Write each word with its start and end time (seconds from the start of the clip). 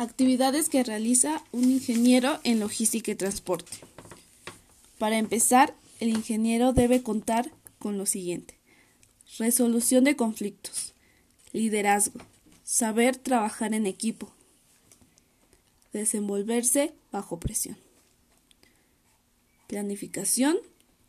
Actividades 0.00 0.70
que 0.70 0.82
realiza 0.82 1.44
un 1.52 1.64
ingeniero 1.64 2.40
en 2.42 2.58
logística 2.58 3.10
y 3.10 3.16
transporte. 3.16 3.76
Para 4.96 5.18
empezar, 5.18 5.74
el 5.98 6.08
ingeniero 6.08 6.72
debe 6.72 7.02
contar 7.02 7.52
con 7.78 7.98
lo 7.98 8.06
siguiente. 8.06 8.58
Resolución 9.36 10.04
de 10.04 10.16
conflictos, 10.16 10.94
liderazgo, 11.52 12.18
saber 12.64 13.18
trabajar 13.18 13.74
en 13.74 13.84
equipo, 13.84 14.32
desenvolverse 15.92 16.94
bajo 17.12 17.38
presión, 17.38 17.76
planificación, 19.66 20.56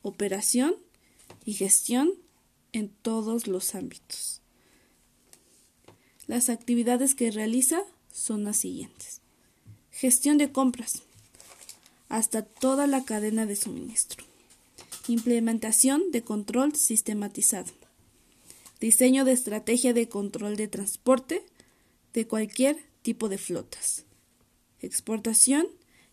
operación 0.02 0.76
y 1.46 1.54
gestión 1.54 2.12
en 2.74 2.90
todos 2.90 3.48
los 3.48 3.74
ámbitos. 3.74 4.42
Las 6.28 6.50
actividades 6.50 7.16
que 7.16 7.32
realiza 7.32 7.86
son 8.12 8.44
las 8.44 8.58
siguientes. 8.58 9.22
Gestión 9.92 10.38
de 10.38 10.52
compras 10.52 11.04
hasta 12.10 12.44
toda 12.44 12.88
la 12.88 13.06
cadena 13.06 13.46
de 13.46 13.56
suministro. 13.56 14.26
Implementación 15.08 16.12
de 16.12 16.24
control 16.24 16.76
sistematizado. 16.76 17.72
Diseño 18.80 19.26
de 19.26 19.32
estrategia 19.32 19.94
de 19.94 20.10
control 20.10 20.58
de 20.58 20.68
transporte 20.68 21.46
de 22.14 22.28
cualquier 22.28 22.78
tipo 23.02 23.30
de 23.30 23.38
flotas. 23.38 24.04
Exportación 24.82 25.68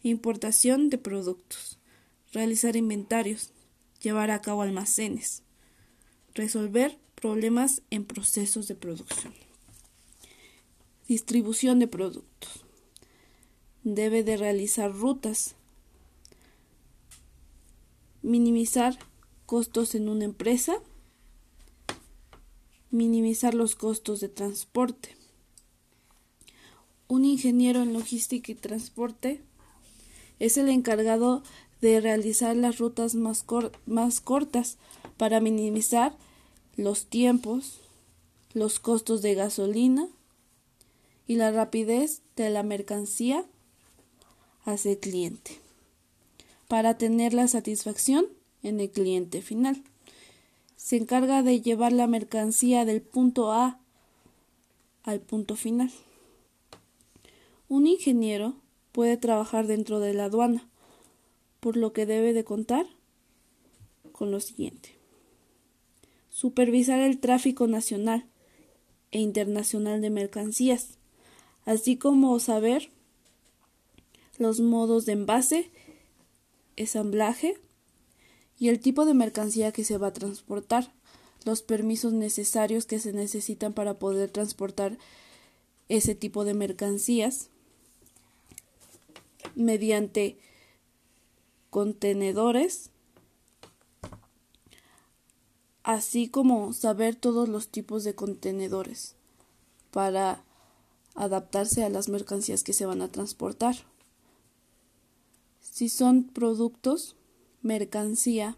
e 0.05 0.09
importación 0.09 0.91
de 0.91 0.99
productos. 0.99 1.79
Realizar 2.33 2.77
inventarios. 2.77 3.51
Llevar 4.01 4.31
a 4.31 4.41
cabo 4.41 4.63
almacenes. 4.63 5.43
Resolver 6.35 6.97
problemas 7.17 7.83
en 7.91 8.05
procesos 8.05 8.69
de 8.69 8.77
producción. 8.77 9.48
Distribución 11.09 11.79
de 11.79 11.89
productos. 11.89 12.67
Debe 13.83 14.23
de 14.23 14.37
realizar 14.37 14.93
rutas. 14.93 15.55
Minimizar 18.21 18.99
costos 19.47 19.95
en 19.95 20.11
una 20.11 20.27
empresa. 20.27 20.83
Minimizar 22.91 23.55
los 23.55 23.75
costos 23.75 24.21
de 24.21 24.29
transporte. 24.29 25.17
Un 27.07 27.25
ingeniero 27.25 27.81
en 27.81 27.95
logística 27.95 28.53
y 28.53 28.55
transporte 28.55 29.41
es 30.39 30.59
el 30.59 30.69
encargado 30.69 31.43
de 31.81 32.03
realizar 32.03 32.55
las 32.55 32.77
rutas 32.77 33.15
más, 33.15 33.47
más 33.87 34.21
cortas 34.21 34.77
para 35.17 35.41
minimizar 35.41 36.19
los 36.77 37.07
tiempos, 37.07 37.81
los 38.53 38.79
costos 38.79 39.23
de 39.23 39.35
gasolina, 39.35 40.07
y 41.29 41.37
la 41.37 41.53
rapidez 41.53 42.23
de 42.35 42.51
la 42.51 42.65
mercancía 42.65 43.45
hacia 44.65 44.93
el 44.93 44.99
cliente 44.99 45.61
para 46.67 46.99
tener 46.99 47.35
la 47.35 47.49
satisfacción 47.49 48.27
en 48.63 48.81
el 48.81 48.91
cliente 48.91 49.41
final. 49.43 49.83
Se 50.77 50.97
encarga 50.97 51.43
de 51.43 51.61
llevar 51.61 51.93
la 51.93 52.07
mercancía 52.07 52.85
del 52.85 53.03
punto 53.03 53.53
A 53.53 53.79
al 55.05 55.21
punto 55.21 55.57
final. 55.57 55.91
Un 57.69 57.87
ingeniero 57.87 58.55
puede 58.93 59.17
trabajar 59.17 59.67
dentro 59.67 60.01
de 60.01 60.15
la 60.15 60.25
aduana, 60.25 60.69
por 61.61 61.77
lo 61.77 61.93
que 61.93 62.07
debe 62.07 62.33
de 62.33 62.45
contar 62.45 62.87
con 64.13 64.31
lo 64.31 64.41
siguiente. 64.41 64.97
Supervisar 66.31 67.01
el 67.01 67.19
tráfico 67.19 67.67
nacional 67.67 68.27
e 69.11 69.21
internacional 69.21 70.01
de 70.01 70.11
mercancías, 70.11 70.98
así 71.69 71.99
como 71.99 72.41
saber 72.41 72.89
los 74.39 74.59
modos 74.59 75.05
de 75.05 75.13
envase, 75.13 75.71
ensamblaje 76.77 77.61
y 78.59 78.71
el 78.71 78.81
tipo 78.81 79.05
de 79.05 79.13
mercancía 79.13 79.71
que 79.71 79.85
se 79.85 79.99
va 79.99 80.07
a 80.07 80.13
transportar, 80.15 80.91
los 81.45 81.61
permisos 81.61 82.15
necesarios 82.15 82.87
que 82.87 82.99
se 82.99 83.13
necesitan 83.13 83.75
para 83.75 83.99
poder 83.99 84.31
transportar 84.31 84.97
ese 85.91 86.15
tipo 86.15 86.47
de 86.47 86.55
mercancías 86.55 87.51
mediante 89.55 90.39
contenedores, 91.69 92.89
así 95.83 96.29
como 96.29 96.73
saber 96.73 97.15
todos 97.15 97.47
los 97.47 97.69
tipos 97.69 98.05
de 98.05 98.15
contenedores 98.15 99.17
para 99.91 100.48
adaptarse 101.19 101.83
a 101.85 101.91
las 101.91 102.09
mercancías 102.09 102.63
que 102.63 102.73
se 102.73 102.87
van 102.87 103.03
a 103.03 103.11
transportar. 103.11 103.77
Si 105.61 105.89
son 105.89 106.25
productos, 106.25 107.17
mercancía 107.61 108.57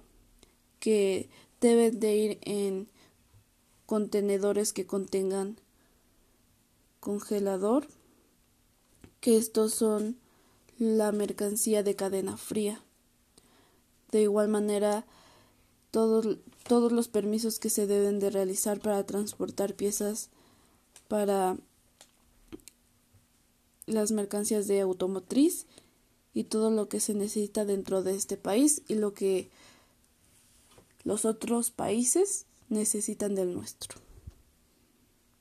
que 0.79 1.31
deben 1.61 2.01
de 2.01 2.17
ir 2.17 2.39
en 2.43 2.89
contenedores 3.87 4.73
que 4.73 4.87
contengan 4.87 5.59
congelador, 7.01 7.89
que 9.21 9.39
estos 9.39 9.73
son 9.73 10.19
la 10.79 11.13
mercancía 11.13 11.83
de 11.83 11.97
cadena 11.97 12.37
fría. 12.37 12.83
De 14.13 14.21
igual 14.23 14.49
manera, 14.49 15.07
todos, 15.91 16.39
todos 16.69 16.93
los 16.93 17.09
permisos 17.09 17.59
que 17.59 17.71
se 17.71 17.87
deben 17.87 18.19
de 18.21 18.29
realizar 18.29 18.81
para 18.81 19.05
transportar 19.07 19.75
piezas 19.75 20.29
para 21.09 21.57
las 23.87 24.13
mercancías 24.13 24.67
de 24.67 24.81
automotriz 24.81 25.67
y 26.35 26.45
todo 26.45 26.71
lo 26.71 26.89
que 26.89 27.01
se 27.01 27.15
necesita 27.15 27.65
dentro 27.65 28.03
de 28.03 28.15
este 28.15 28.37
país 28.37 28.83
y 28.89 28.95
lo 28.95 29.15
que 29.15 29.51
los 31.05 31.25
otros 31.25 31.71
países 31.71 32.47
necesitan 32.69 33.35
del 33.35 33.55
nuestro. 33.55 33.99